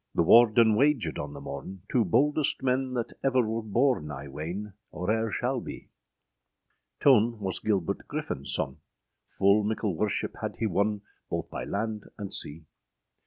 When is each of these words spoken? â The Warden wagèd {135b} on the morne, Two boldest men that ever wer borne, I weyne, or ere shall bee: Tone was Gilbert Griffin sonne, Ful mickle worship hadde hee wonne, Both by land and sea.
â 0.01 0.15
The 0.15 0.23
Warden 0.23 0.73
wagèd 0.73 1.13
{135b} 1.19 1.23
on 1.23 1.33
the 1.33 1.41
morne, 1.41 1.81
Two 1.87 2.03
boldest 2.03 2.63
men 2.63 2.95
that 2.95 3.13
ever 3.23 3.47
wer 3.47 3.61
borne, 3.61 4.09
I 4.09 4.27
weyne, 4.27 4.73
or 4.91 5.11
ere 5.11 5.29
shall 5.31 5.61
bee: 5.61 5.89
Tone 6.99 7.39
was 7.39 7.59
Gilbert 7.59 8.07
Griffin 8.07 8.43
sonne, 8.47 8.77
Ful 9.29 9.63
mickle 9.63 9.95
worship 9.95 10.37
hadde 10.41 10.55
hee 10.57 10.65
wonne, 10.65 11.01
Both 11.29 11.51
by 11.51 11.65
land 11.65 12.05
and 12.17 12.33
sea. 12.33 12.65